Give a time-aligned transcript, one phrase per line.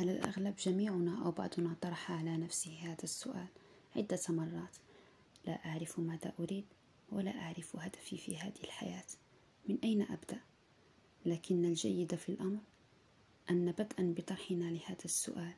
[0.00, 3.46] على الأغلب جميعنا أو بعضنا طرح على نفسه هذا السؤال
[3.96, 4.76] عدة مرات؟
[5.46, 6.64] لا أعرف ماذا أريد
[7.12, 9.04] ولا أعرف هدفي في هذه الحياة.
[9.68, 10.40] من أين أبدأ؟
[11.26, 12.58] لكن الجيد في الأمر
[13.50, 15.54] أن بدءا بطرحنا لهذا السؤال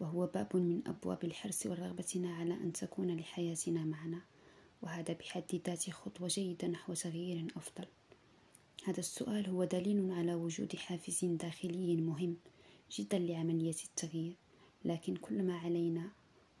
[0.00, 4.20] فهو باب من أبواب الحرص ورغبتنا على أن تكون لحياتنا معنا
[4.82, 7.86] وهذا بحد ذاته خطوة جيدة نحو تغيير أفضل.
[8.84, 12.36] هذا السؤال هو دليل على وجود حافز داخلي مهم
[12.92, 14.36] جدا لعملية التغيير
[14.84, 16.10] لكن كل ما علينا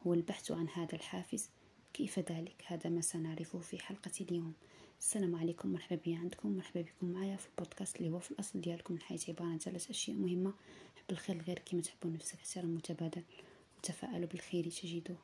[0.06, 1.48] هو البحث عن هذا الحافز.
[1.94, 4.52] كيف ذلك؟ هذا ما سنعرفه في حلقة اليوم.
[5.00, 8.94] السلام عليكم مرحبا بي عندكم مرحبا بكم معايا في البودكاست اللي هو في الأصل ديالكم
[8.94, 10.54] الحياة عبارة عن ثلاث أشياء مهمة.
[10.96, 13.22] حب الخير غير كما تحبوا نفسك احترام متبادل
[13.78, 15.18] وتفاءلوا بالخير تجدوه.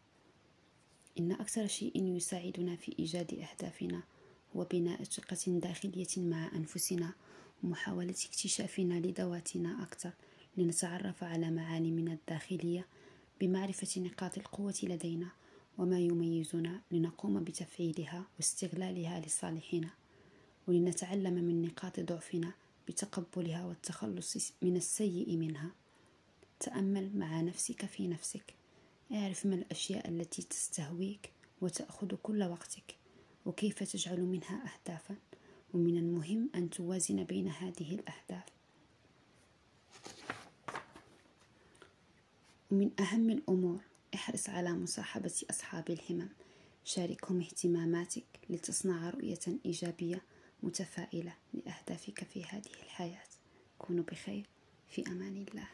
[1.19, 4.03] إن أكثر شيء يساعدنا في إيجاد أهدافنا
[4.57, 7.13] هو بناء ثقة داخلية مع أنفسنا
[7.65, 10.13] ومحاولة اكتشافنا لذواتنا أكثر.
[10.57, 12.87] لنتعرف على معالمنا الداخلية
[13.41, 15.29] بمعرفة نقاط القوة لدينا
[15.79, 19.91] وما يميزنا لنقوم بتفعيلها واستغلالها لصالحنا
[20.69, 22.53] ولنتعلم من نقاط ضعفنا
[22.89, 25.71] بتقبلها والتخلص من السيء منها.
[26.61, 28.55] تأمل مع نفسك في نفسك.
[29.13, 32.97] اعرف ما الأشياء التي تستهويك وتأخذ كل وقتك
[33.47, 35.17] وكيف تجعل منها أهدافا.
[35.75, 38.42] ومن المهم أن توازن بين هذه الأهداف.
[42.73, 43.81] ومن أهم الأمور
[44.15, 46.29] احرص على مصاحبة أصحاب الهمم.
[46.85, 50.23] شاركهم اهتماماتك لتصنع رؤية إيجابية
[50.63, 53.29] متفائلة لأهدافك في هذه الحياة.
[53.79, 54.47] كونوا بخير.
[54.89, 55.69] في أمان الله.